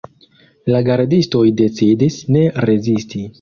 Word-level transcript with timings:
La 0.75 0.79
gardistoj 0.87 1.43
decidis 1.61 2.17
ne 2.37 2.43
rezisti. 2.71 3.23